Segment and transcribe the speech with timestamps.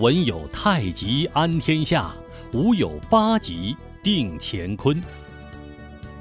[0.00, 2.10] 文有太极安天下，
[2.54, 4.98] 武有八极定乾坤。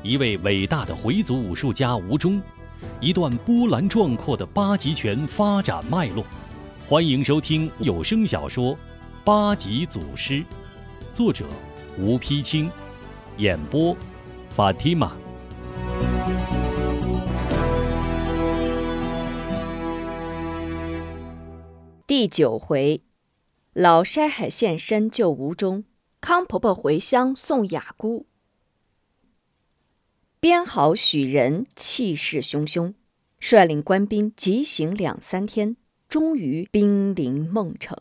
[0.03, 2.41] 一位伟大的回族武术家吴忠，
[2.99, 6.25] 一段波澜壮阔的八极拳发展脉络。
[6.89, 8.73] 欢迎收听有声小说
[9.23, 10.33] 《八极祖师》，
[11.13, 11.45] 作者
[11.97, 12.69] 吴丕清，
[13.37, 13.95] 演播
[14.49, 15.13] 法蒂玛。
[22.05, 23.01] 第九回，
[23.73, 25.83] 老筛海现身救吴中，
[26.19, 28.25] 康婆婆回乡送雅姑。
[30.39, 32.95] 编好许人气势汹汹，
[33.39, 35.77] 率领官兵急行两三天，
[36.07, 37.95] 终于兵临孟城。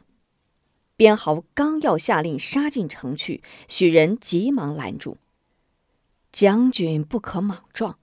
[0.96, 5.18] 编豪刚要下令杀进城去，许人急忙拦住
[6.32, 7.98] ：“将军不可莽撞，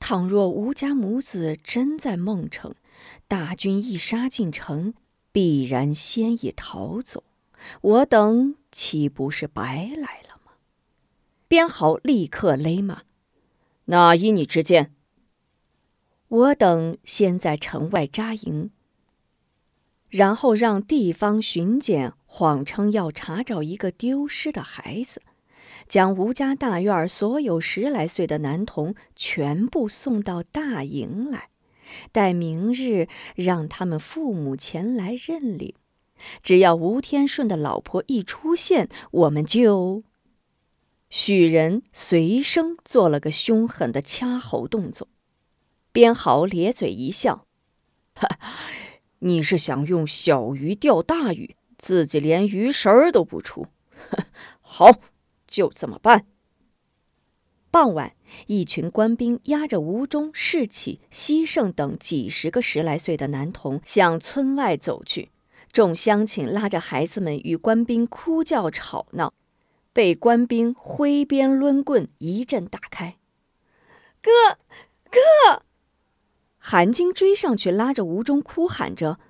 [0.00, 2.74] 倘若吴家母子真在孟城，
[3.28, 4.94] 大军一杀进城。”
[5.38, 7.22] 必然先已逃走，
[7.80, 10.54] 我等岂不是白来了吗？
[11.46, 13.02] 边豪立刻勒马
[13.86, 14.92] ：“那依你之见？”
[16.26, 18.72] 我等先在城外扎营，
[20.08, 25.22] 然后让地方巡检谎称要查找一个丢失的孩子，
[25.86, 31.50] 将吴家大院所有十来岁的男童全部送到大营来。
[32.12, 35.74] 待明日让他们父母前来认领，
[36.42, 40.02] 只要吴天顺的老婆一出现，我们就……
[41.10, 45.08] 许人随声做了个凶狠的掐喉动作，
[45.90, 47.46] 边豪咧嘴一笑
[48.14, 48.38] ：“哈，
[49.20, 53.68] 你是想用小鱼钓大鱼，自己连鱼食儿都不出？
[54.60, 55.00] 好，
[55.46, 56.26] 就这么办。”
[57.70, 58.14] 傍晚，
[58.46, 65.30] 一群官兵押着吴忠、士启、西胜等几十个十来岁的男童向村外走去。
[65.70, 69.34] 众乡亲拉着孩子们与官兵哭叫吵闹，
[69.92, 73.18] 被官兵挥鞭抡棍一阵打开。
[74.22, 74.30] 哥，
[75.10, 75.62] 哥！
[76.58, 79.20] 韩晶追上去拉着吴忠哭喊着：“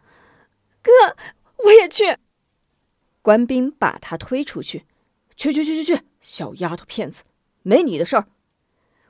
[0.81, 1.17] 哥，
[1.65, 2.17] 我也去！”
[3.21, 4.87] 官兵把他推出去
[5.37, 7.25] ：“去去去去去，小丫头片子！”
[7.69, 8.29] 没你的事儿，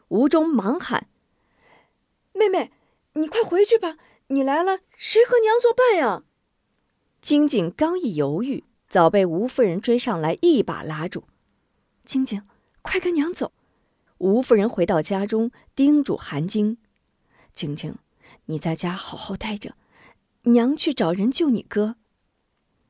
[0.08, 1.06] 吴中忙喊
[2.34, 2.72] ：“妹妹，
[3.12, 3.98] 你快回去吧！
[4.26, 6.24] 你来了，谁和娘作伴呀？”
[7.22, 11.22] 晶晶刚一犹豫，早被吴夫人追上来，一把拉住
[12.04, 12.42] ：“晶晶，
[12.82, 13.52] 快跟娘走！”
[14.18, 16.78] 吴夫人回到家中，叮嘱韩晶
[17.54, 17.94] ：“晶晶，
[18.46, 19.76] 你在家好好待着，
[20.42, 21.94] 娘去找人救你哥。”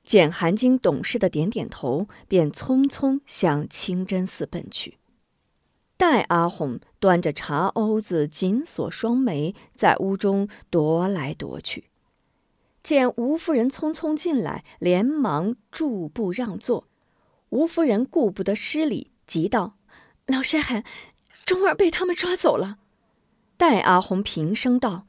[0.02, 4.96] 见韩晶懂事的点点头，便匆匆向清真寺奔去。
[5.98, 11.90] 戴阿红端着茶瓯子，紧锁双眉，在屋中踱来踱去。
[12.84, 16.86] 见吴夫人匆匆进来，连忙驻步让座。
[17.48, 19.76] 吴夫人顾不得失礼，急道
[20.26, 20.84] ：“老筛海，
[21.44, 22.78] 钟儿被他们抓走了。”
[23.58, 25.08] 戴阿红平声道：“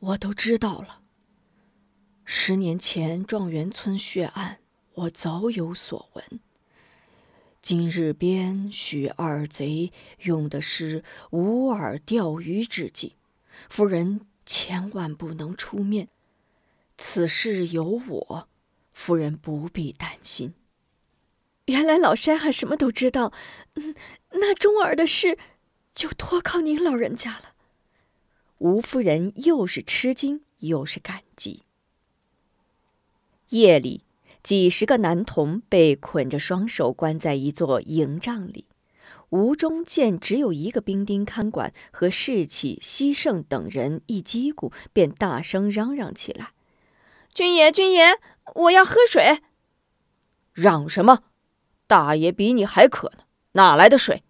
[0.00, 1.02] 我都知道了。
[2.24, 4.60] 十年前状元村血案，
[4.94, 6.40] 我早有所闻。”
[7.62, 13.16] 今日边许二贼用的是无饵钓鱼之计，
[13.68, 16.08] 夫人千万不能出面。
[16.96, 18.48] 此事有我，
[18.92, 20.54] 夫人不必担心。
[21.66, 23.32] 原来老山还什么都知道，
[23.74, 23.94] 嗯，
[24.32, 25.38] 那钟儿的事
[25.94, 27.54] 就托靠您老人家了。
[28.58, 31.62] 吴夫人又是吃惊又是感激。
[33.50, 34.04] 夜里。
[34.42, 38.66] 几十个男童被捆着双手关在一座营帐里，
[39.28, 46.52] 吴中见只有一个兵丁看管，和士气、西胜等人一击鼓，便大声嚷嚷起来
[47.34, 48.18] ：“军爷，军爷，
[48.54, 49.40] 我要喝水
[50.54, 51.24] ！”“嚷什么？
[51.86, 54.22] 大爷比你还渴呢，哪来的水？”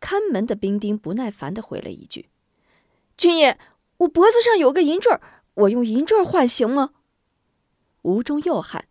[0.00, 2.30] 看门的兵丁不耐烦的回了一句
[3.18, 3.58] ：“军爷，
[3.98, 5.12] 我脖子上有个银坠，
[5.54, 6.92] 我用银坠换行吗？”
[8.02, 8.88] 吴中又喊：“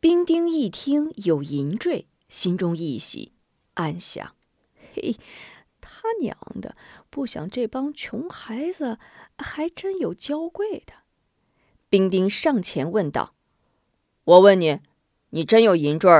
[0.00, 3.32] 兵丁！”一听有银坠，心中一喜，
[3.74, 4.34] 暗想
[4.94, 5.16] ：“嘿，
[5.80, 6.76] 他娘的，
[7.10, 8.98] 不想这帮穷孩子
[9.38, 10.94] 还真有娇贵的。”
[11.90, 13.34] 兵丁上前问道
[14.24, 14.80] ：“我问你，
[15.30, 16.10] 你真有银坠？”“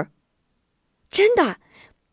[1.11, 1.61] 真的，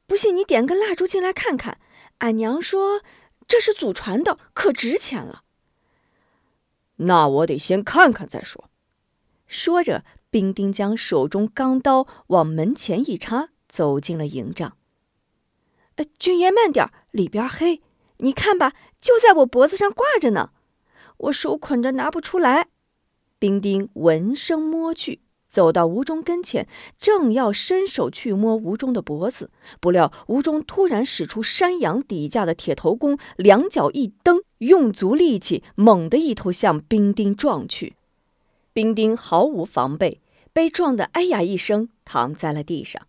[0.07, 1.79] 不信你点根蜡烛进来看看。
[2.19, 3.01] 俺娘说
[3.47, 5.43] 这是祖传的，可值钱了。
[6.97, 8.68] ”“那我得先看看再说。”
[9.49, 14.77] 说着，兵丁将手中钢刀往门前一插，走进了营帐。
[15.95, 17.81] 呃，军爷慢点，里边黑。
[18.17, 20.51] 你看吧，就在我脖子上挂着呢。
[21.17, 22.67] 我手捆着拿不出来。
[23.39, 26.67] 兵丁闻声摸去，走到吴忠跟前，
[26.99, 29.49] 正要伸手去摸吴忠的脖子，
[29.81, 37.95] 不料吴忠突然使出山羊底架的铁头功，两脚一蹬，用足力气，猛地一头向兵丁撞去。
[38.73, 40.21] 兵丁毫无防备，
[40.53, 43.01] 被撞得哎呀一声，躺在了地上。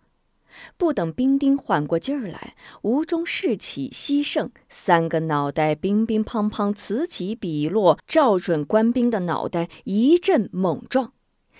[0.76, 11.12] 不等兵丁缓过劲儿来，吴中士起西胜，三个脑袋乒乒乓乓，此起彼落，照准官兵的脑袋一阵猛撞。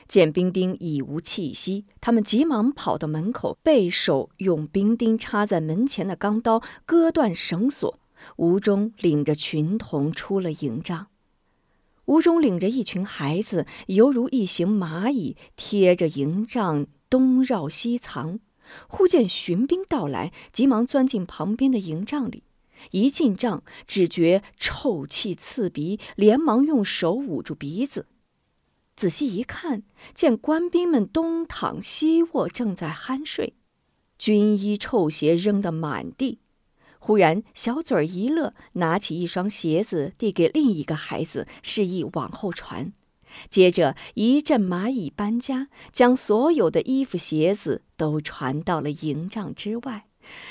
[0.09, 7.99] 见兵丁已无气息，他们急忙跑到门口，背手用兵丁插在门前的钢刀割断绳索。
[8.37, 11.07] 吴中领着群童出了营帐。
[12.11, 18.41] 吴中领着一群孩子，犹如一行蚂蚁，贴着营帐东绕西藏。
[18.89, 22.43] 忽见巡兵到来，急忙钻进旁边的营帐里。
[22.91, 28.07] 一进帐，只觉臭气刺鼻，连忙用手捂住鼻子。
[28.97, 33.55] 仔细一看，见官兵们东躺西卧，正在酣睡，
[34.19, 36.40] 军衣臭鞋扔得满地。
[37.11, 42.93] 忽然小嘴一乐，拿起一双鞋子递给另一个孩子，示意往后传。
[43.49, 50.07] 接着一阵蚂蚁搬家，将所有的衣服鞋子都传到了营帐之外，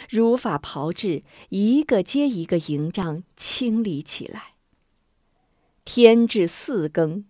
[0.09, 4.55] 如法炮制，一个接一个营帐清理起来。
[5.85, 7.23] 天至四更。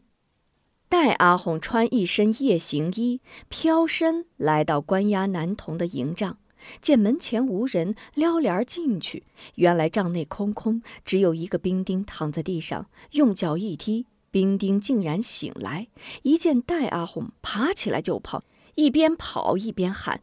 [0.88, 6.40] 戴阿红穿一身夜行衣，飘身来到关押男童的营帐，
[6.82, 9.24] 见门前无人，撩帘进去。
[9.56, 15.88] 原来帐内空空，只有一个兵丁躺在地上，用脚一踢，兵丁竟然醒来。
[16.24, 18.44] 一见戴阿红，爬起来就跑，
[18.76, 20.22] 一边跑一边喊：“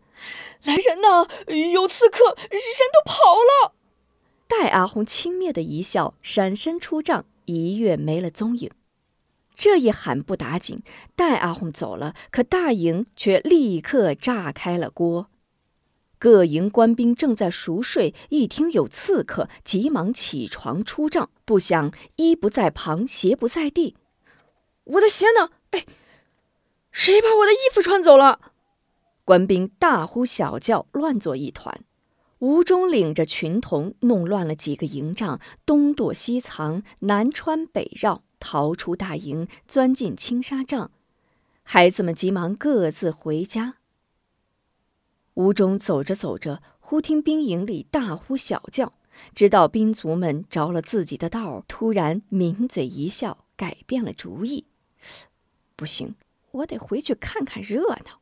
[0.65, 1.29] 来人呐！
[1.73, 2.61] 有刺客，人
[2.93, 3.75] 都跑了！”
[4.49, 8.71] 戴阿红轻蔑的一笑，闪身出帐，一跃没了踪影。
[9.55, 10.83] 这一喊不打紧，
[11.17, 15.31] 戴阿红走了，可大营却立刻炸开了锅。
[16.19, 23.97] 各营官兵正在熟睡，一听有刺客，急忙起床出帐，不想衣不在旁，鞋不在地。
[24.85, 25.51] 我的鞋呢？
[25.71, 25.85] 哎，
[26.91, 28.41] 谁把我的衣服穿走了？
[29.25, 31.81] 官兵大呼小叫，乱作一团。
[32.39, 38.23] 吴忠领着群童弄乱了几个营帐，东躲西藏，南穿北绕。
[38.39, 40.93] 逃出大营，钻进青纱帐，
[41.63, 43.77] 孩子们急忙各自回家。
[45.37, 48.95] 吴中走着走着，忽听兵营里大呼小叫，
[49.35, 54.65] 知道兵卒们着了自己的道，突然抿嘴一笑，改变了主意。
[55.77, 56.15] 不行，
[56.53, 58.21] 我得回去看看热闹。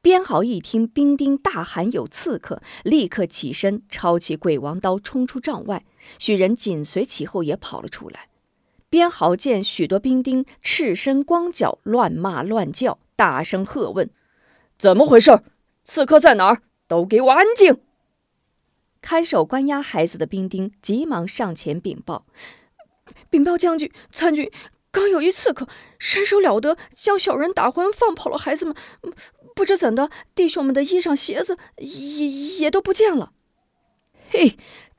[0.00, 5.84] 边豪一听兵丁大喊有刺客，立刻起身，抄起鬼王刀，冲出帐外。
[6.18, 8.30] 许人紧随其后，也跑了出来。
[8.88, 14.08] 边豪见许多兵丁赤身光脚，乱骂乱叫，大声喝问
[14.78, 15.42] ：“怎么回事？
[15.84, 16.62] 刺客在哪儿？
[16.86, 17.80] 都给我安静！”
[19.02, 22.26] 看守关押孩子的兵丁急忙上前禀报
[23.28, 24.50] ：“禀报将军，参军，
[24.90, 28.74] 刚有一刺客，身手了得，将小人打昏，放跑了孩子们。
[29.54, 33.32] 不知怎的，弟兄们的衣裳鞋子也也都不见了。
[34.30, 34.56] 嘿！”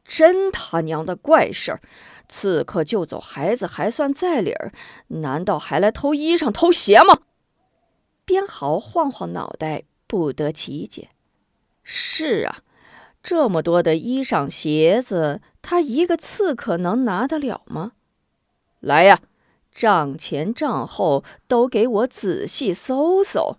[0.10, 1.82] 真他娘的怪事儿！
[2.28, 4.74] 刺客救走孩子还算在理儿，
[5.10, 7.20] 难道还来偷衣裳、偷鞋吗？
[8.30, 11.10] 边豪晃晃脑袋，不得其解。
[11.82, 12.60] 是啊，
[13.24, 17.94] 这么多的衣裳、鞋子，他一个刺客能拿得了吗？
[18.82, 19.22] 来呀，
[19.74, 23.58] 帐前帐后都给我仔细搜搜！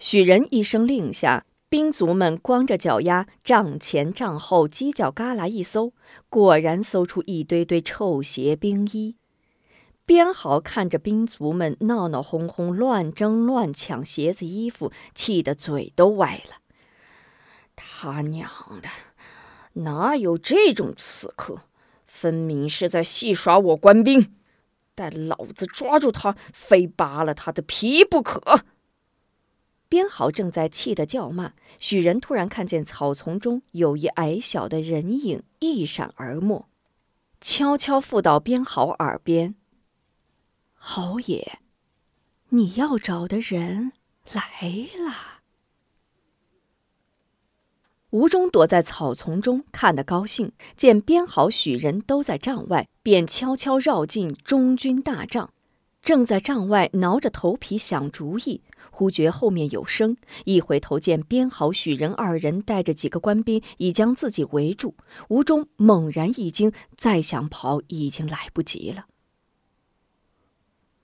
[0.00, 1.46] 许人一声令下。
[1.68, 5.92] 兵卒们光着脚丫，帐前帐后犄角旮旯一搜，
[6.28, 9.14] 果然搜出一堆堆臭鞋兵衣。
[10.06, 16.58] 边豪看着兵卒们闹闹哄哄、乱争乱抢鞋子衣服，气得嘴都歪了。
[17.74, 18.48] 他娘
[18.80, 18.88] 的，
[19.82, 21.62] 哪有这种刺客？
[22.06, 24.32] 分明是在戏耍我官兵！
[24.94, 28.60] 待老子抓住他，非扒了他的皮不可！
[29.88, 36.66] 边豪正在气得叫骂，许人突然看见草丛中有一矮小的人影一闪而没，
[37.40, 39.54] 悄悄附到边豪耳边
[40.76, 41.58] ：“侯爷，
[42.50, 43.92] 你要找的人
[44.32, 44.42] 来
[44.98, 45.40] 了。”
[48.10, 55.52] 吴中躲在草丛中看得高兴，见编好、许人都在帐外，便悄悄绕进中军大帐，
[56.00, 58.62] 正在帐外挠着头皮想主意。
[58.90, 60.16] 忽觉后面有声，
[60.46, 64.94] 一回头见编好许人二人带着几个官兵已将自己围住，
[65.28, 69.04] 吴中猛然一惊，再想跑已经来不及了。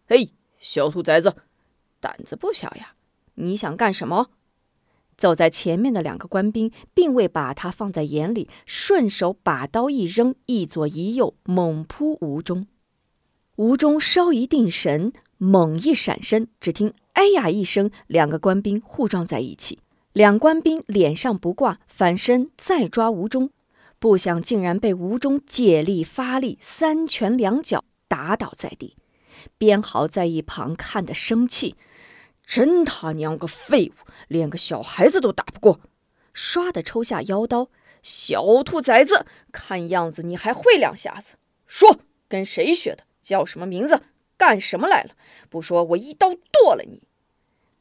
[0.06, 1.37] 嘿，小兔崽子，
[2.00, 2.94] 胆子不小呀！
[3.35, 4.30] 你想干什么？
[5.16, 12.66] 走在前面的两个官兵并未把他放在眼里，顺手把刀一扔，一左一右猛扑吴中。
[13.56, 19.78] 吴中稍一定神，猛一闪身，只听“哎呀”一声，两个官兵互撞在一起。
[20.12, 23.50] 两官兵脸上不挂，反身再抓吴中，
[23.99, 28.97] 不想竟然被吴中借力发力，三拳两脚打倒在地。
[29.59, 31.77] 边豪在一旁看得生气。
[32.45, 35.81] 真他娘个废物，连个小孩子都打不过！
[36.35, 37.69] 唰的抽下腰刀，
[38.03, 41.37] 小兔崽子，看样子你还会两下子。
[41.67, 43.05] 说，跟谁学的？
[43.23, 44.03] 叫什么名字？
[44.37, 45.11] 干什么来了？
[45.49, 47.03] 不说，我一刀剁了你！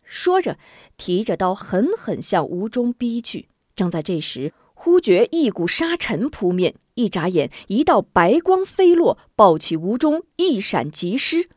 [0.04, 0.60] 说着，
[0.96, 3.50] 提着刀狠狠向吴中逼去。
[3.76, 11.50] 正在这时，忽觉一股沙尘扑面，一眨眼，一道白光飞落，抱起吴中，一闪即失。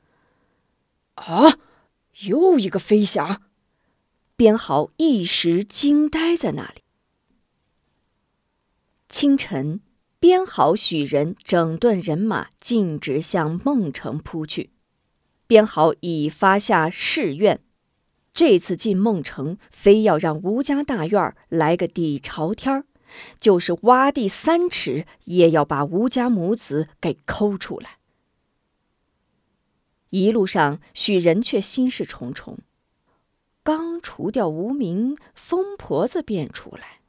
[1.15, 1.59] 啊！
[2.27, 3.43] 又一个飞侠，
[4.37, 6.83] 边豪一时惊呆在那里。
[9.09, 9.81] 清晨，
[10.21, 14.71] 边豪、许人整顿人马，径直向孟城扑去。
[15.47, 17.61] 边豪已发下誓愿，
[18.33, 22.85] 这次进孟城，非要让吴家大院来个底朝天
[23.39, 27.99] 就是挖地三尺，也要把吴家母子给抠出来。
[30.11, 32.59] 一路上，许人却心事重重。
[33.63, 37.01] 刚除掉无名疯婆子便出来，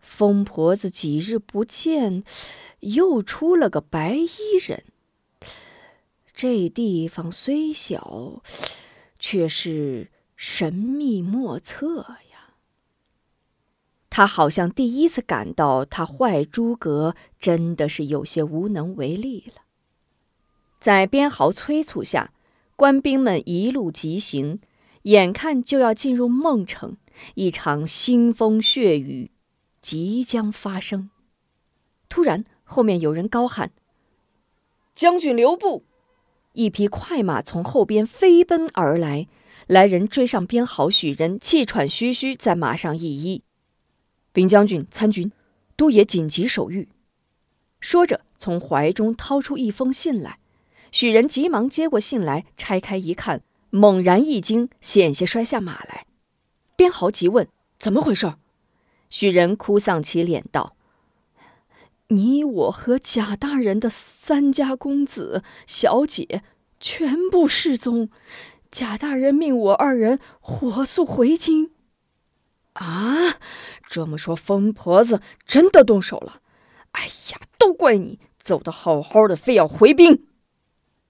[0.00, 2.24] 疯婆子几日不见，
[2.80, 4.28] 又出了个白衣
[4.66, 4.84] 人。
[6.34, 8.42] 这地方虽小，
[9.20, 12.00] 却是神秘莫测
[12.32, 12.33] 呀。
[14.16, 19.62] 他好像第一次感到，他坏诸葛真的是有些无能为力了。
[20.78, 22.32] 在边豪催促下，
[22.76, 24.60] 官兵们一路疾行，
[25.02, 26.96] 眼看就要进入孟城，
[27.34, 29.32] 一场腥风血雨
[29.80, 31.10] 即将发生。
[32.08, 33.72] 突然，后面有人高喊
[34.94, 35.86] ：“将军留步！”
[36.54, 39.26] 一匹快马从后边飞奔而来，
[39.66, 43.42] 来人追上边豪、许人，气喘吁吁在马上一揖
[44.34, 45.32] ：“禀将军参军，
[45.76, 46.88] 都爷紧急手谕。”
[47.80, 50.38] 说着，从怀中掏出一封信来。
[50.92, 56.06] 许人急忙接过信来，拆开一看，猛然一惊，险些摔下马来。
[56.76, 57.48] 边豪急问
[57.78, 58.34] ：“怎么回事？”
[59.10, 60.76] 许人哭丧起脸道
[62.08, 66.42] ：“你我和贾大人的三家公子、小姐
[66.80, 68.08] 全部失踪，
[68.70, 71.70] 贾大人命我二人火速回京。”
[72.74, 73.38] 啊，
[73.88, 76.40] 这么说，疯婆子真的动手了？
[76.92, 80.26] 哎呀，都怪你，走的好好的，非要回兵。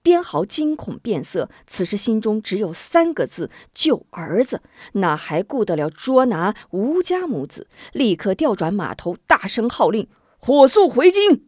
[0.01, 4.61] 边豪惊恐变色，此时心中只有三个字：救儿子，
[4.93, 7.67] 哪还顾得了捉拿吴家母子？
[7.91, 10.07] 立刻调转马头，大声号令
[10.37, 11.47] ：“火速回京！”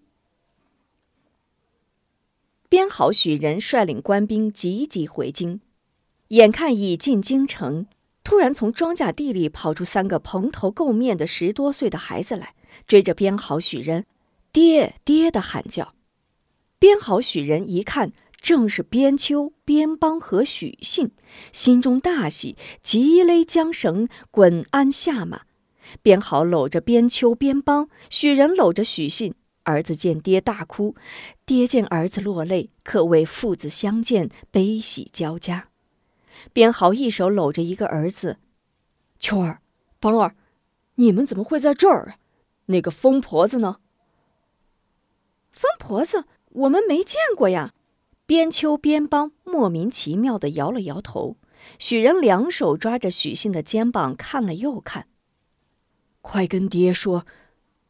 [2.67, 5.61] 边豪、许人率领官兵急急回京，
[6.29, 7.85] 眼看已进京城，
[8.27, 12.55] 突然从庄稼地里跑出三个蓬头垢面的十多岁的孩子来，
[12.85, 14.05] 追着边好、许人
[14.51, 15.93] “爹爹”的喊叫。
[16.77, 18.11] 边好、许人一看。
[18.41, 21.11] 正是边秋、边邦和许信，
[21.53, 25.43] 心中大喜，急勒缰绳，滚鞍下马。
[26.01, 29.35] 边好搂着边秋、边邦，许人搂着许信。
[29.63, 30.95] 儿子见爹大哭，
[31.45, 35.69] 爹见儿子落泪，可谓父子相见，悲喜交加。
[36.53, 38.37] 边豪一手搂着一个儿子，
[39.19, 39.61] 秋儿、
[39.99, 40.35] 邦儿，
[40.95, 42.15] 你们怎么会在这儿？
[42.67, 43.77] 那个疯婆子呢？
[45.51, 47.73] 疯婆子，我们没见过呀。
[48.25, 51.37] 边秋边邦莫名其妙的摇了摇头，
[51.79, 55.07] 许仁两手抓着许信的肩膀看了又看。
[56.21, 57.25] 快跟爹说，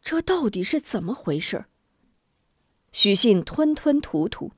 [0.04, 1.66] 这到底是怎么回事？
[2.92, 4.52] 许信吞吞吐吐：“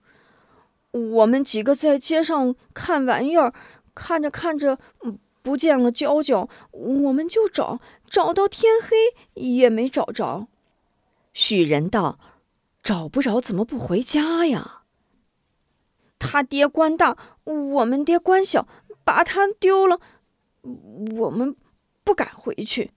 [0.91, 3.53] 我们几个在街上看玩意儿，
[3.99, 4.79] 看着看着，
[5.43, 8.97] 不见了娇娇，我们就找，找到天黑
[9.33, 10.47] 也没找着。”
[11.33, 12.17] 许仁道
[12.81, 14.83] ：“找不着怎么不回家呀？”
[16.17, 18.67] 他爹官大，我们爹官小，
[19.03, 19.99] 把他丢了，
[21.17, 21.55] 我们
[22.03, 22.91] 不敢回去。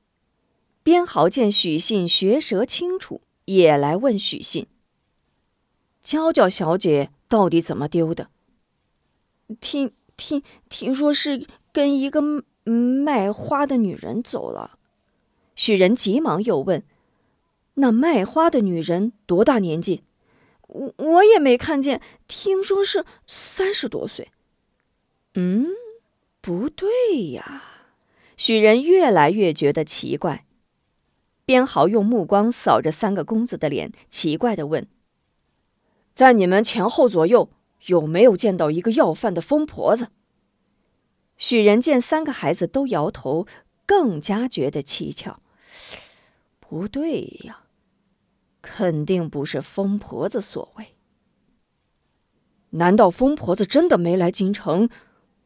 [0.82, 4.66] 边豪见许信学舌清楚，也来问许信
[6.02, 8.30] ：“娇娇小姐到底怎么丢的？”
[9.60, 9.92] 听
[10.22, 12.22] 听听说是跟一个
[12.62, 14.78] 卖花的女人走了。
[15.56, 16.84] 许仁急忙又问
[17.74, 20.04] ：“那卖花的女人多大年纪？”
[20.68, 24.30] 我我也没看见，听说是三十多岁。
[25.34, 25.66] 嗯，
[26.40, 26.88] 不对
[27.32, 27.64] 呀！
[28.36, 30.46] 许仁越来越觉得奇怪。
[31.44, 34.86] 边豪用目光扫着三个公子的脸，奇怪的问
[36.14, 37.50] ：“在你们前后左右，
[37.86, 40.08] 有没有见到一个要饭的疯婆子？”
[41.36, 43.46] 许仁见三个孩子都摇头，
[43.86, 45.40] 更加觉得蹊跷。
[46.60, 47.64] 不对呀，
[48.60, 50.94] 肯定不是疯婆子所为。
[52.70, 54.88] 难道疯婆子真的没来京城？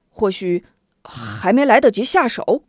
[0.08, 0.64] 或许
[1.04, 2.64] 还没来得及下手。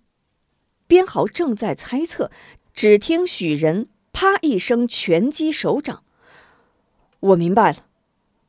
[0.87, 2.31] 边豪正在猜测。
[2.73, 6.03] 只听许仁啪一声拳击手掌，
[7.19, 7.86] 我明白了，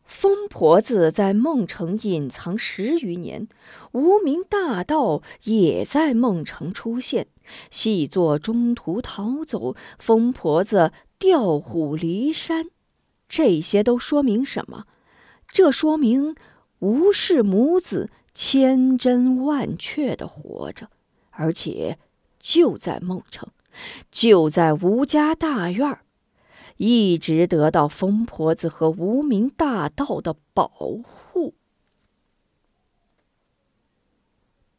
[0.09, 3.47] 疯婆子在孟城隐藏十余年，
[3.93, 7.27] 无名大盗也在孟城出现，
[7.71, 12.69] 细作中途逃走，疯婆子调虎离山，
[13.29, 14.87] 这些都说明什么？
[15.47, 16.35] 这说明
[16.79, 20.89] 吴氏母子千真万确的活着，
[21.31, 21.99] 而且
[22.41, 23.51] 就在孟城。
[24.11, 26.01] 就在吴家大院儿，
[26.79, 31.55] 一直得到疯婆子和无名大盗的保护。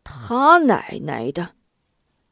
[0.03, 1.55] 他奶奶的！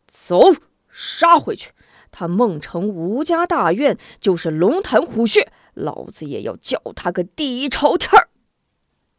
[0.08, 0.56] 走，
[0.90, 1.72] 杀回去！
[2.10, 8.30] 他孟城吴家大院就是龙潭虎穴，老子也要叫他个底朝天儿！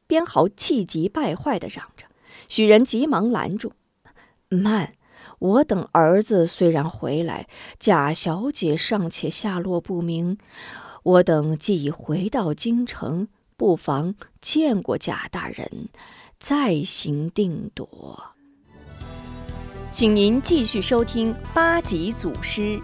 [0.07, 2.07] 边豪气急败坏的嚷着，
[2.49, 3.75] 许人急忙拦住
[4.49, 4.95] ：“慢。”
[5.38, 7.47] 我等儿子虽然回来，
[7.78, 10.38] 贾小姐尚且下落不明。
[11.04, 15.88] 我等既已回到京城，不妨见过贾大人，
[16.38, 18.23] 再行定夺。
[19.90, 22.80] 请您继续收听八级祖师。